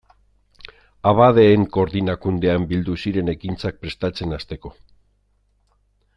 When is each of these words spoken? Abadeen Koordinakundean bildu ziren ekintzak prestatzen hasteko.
Abadeen 1.11 1.67
Koordinakundean 1.77 2.65
bildu 2.73 2.97
ziren 3.07 3.31
ekintzak 3.35 3.79
prestatzen 3.85 4.35
hasteko. 4.39 4.73